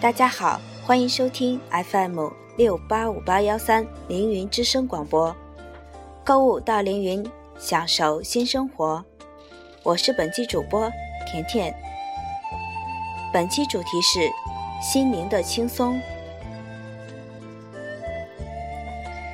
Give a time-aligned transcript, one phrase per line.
[0.00, 5.34] 大家好，欢迎收听 FM 六八五八幺三凌云之声广播，
[6.24, 7.28] 购物到凌云，
[7.58, 9.04] 享受新生活。
[9.82, 10.88] 我是本期主播
[11.26, 11.74] 甜甜。
[13.32, 14.30] 本期主题是
[14.80, 16.00] 心灵的轻松。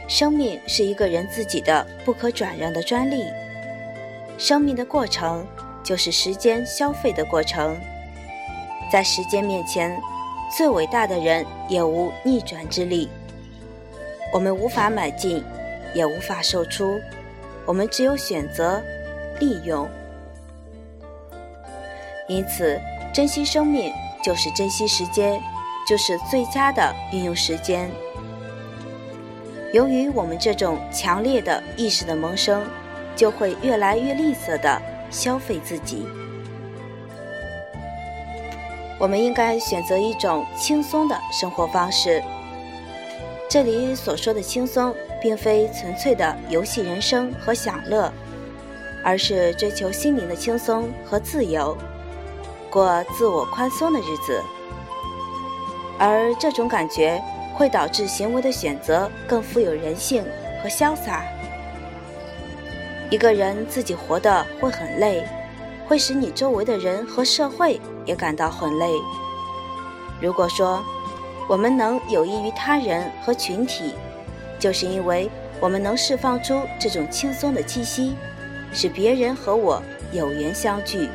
[0.09, 3.27] 生命是一个人自己的不可转让的专利，
[4.39, 5.47] 生命的过程
[5.83, 7.79] 就是时间消费的过程，
[8.91, 10.01] 在时间面前。
[10.57, 13.09] 最伟大的人也无逆转之力，
[14.33, 15.43] 我们无法买进，
[15.93, 17.01] 也无法售出，
[17.67, 18.81] 我们只有选择
[19.41, 19.89] 利用。
[22.29, 22.81] 因此，
[23.13, 25.41] 珍惜生命就是珍惜时间，
[25.89, 27.91] 就是最佳的运用时间。
[29.73, 32.65] 由于我们这种强烈的意识的萌生，
[33.17, 36.07] 就会越来越吝啬的消费自己。
[38.99, 42.23] 我们应该选择一种轻松的生活方式。
[43.49, 48.13] 这里所说的轻松，并非纯粹的游戏人生和享乐，
[49.03, 51.77] 而是追求心灵的轻松和自由，
[52.71, 54.43] 过自我宽松的日子。
[55.99, 57.23] 而这种感觉
[57.55, 60.25] 会导致行为的选择更富有人性
[60.63, 61.25] 和潇洒。
[63.11, 65.25] 一个人自己活得会很累。
[65.87, 68.91] 会使你周围的人和社会也感到很累。
[70.21, 70.83] 如果说
[71.49, 73.95] 我们能有益于他人和群体，
[74.59, 78.15] 就是因为我们能释放出这种轻松的气息，
[78.73, 81.09] 使别人和我有缘相聚，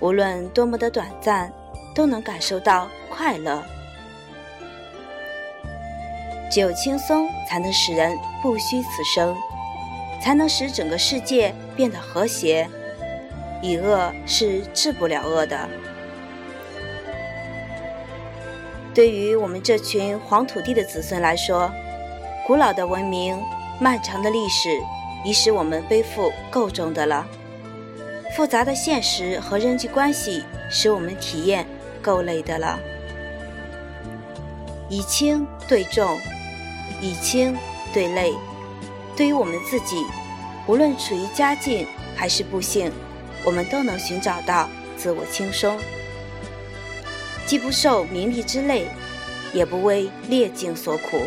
[0.00, 1.52] 无论多么的短暂，
[1.94, 3.62] 都能感受到快乐。
[6.48, 9.36] 只有轻松，才能使人不虚此生，
[10.22, 12.68] 才能使整个世界变得和谐。
[13.62, 15.68] 以恶是治不了恶的。
[18.94, 21.70] 对于我们这群黄土地的子孙来说，
[22.46, 23.38] 古老的文明、
[23.78, 24.70] 漫长的历史
[25.24, 27.26] 已使我们背负够重的了；
[28.34, 31.66] 复杂的现实和人际关系使我们体验
[32.00, 32.78] 够累的了。
[34.88, 36.18] 以轻对重，
[37.02, 37.54] 以轻
[37.92, 38.32] 对累，
[39.16, 40.06] 对于我们自己，
[40.66, 42.90] 无论处于佳境还是不幸。
[43.46, 45.78] 我们都能寻找到自我轻松，
[47.46, 48.88] 既不受名利之累，
[49.52, 51.22] 也不为劣境所苦。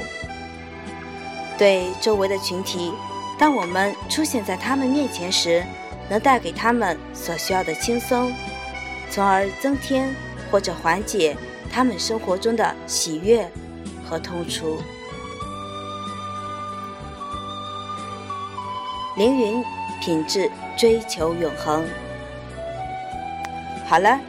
[1.57, 2.93] 对周围的群体，
[3.39, 5.63] 当我们出现在他们面前时，
[6.09, 8.33] 能带给他们所需要的轻松，
[9.09, 10.13] 从而增添
[10.51, 11.37] 或者缓解
[11.71, 13.49] 他们生活中的喜悦
[14.03, 14.77] 和痛楚。
[19.15, 19.63] 凌云
[20.01, 21.85] 品质，追求永恒。
[23.89, 24.19] 好了，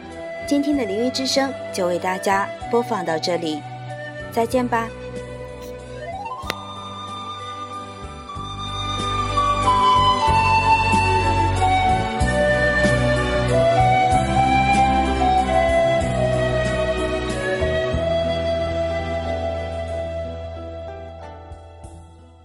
[0.47, 3.61] 今天的凌云之声就为大家播放到这里，
[4.33, 4.89] 再见吧。